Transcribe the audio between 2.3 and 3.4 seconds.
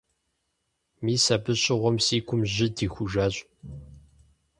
жьы дихужащ.